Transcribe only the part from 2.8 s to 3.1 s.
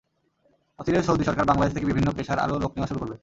শুরু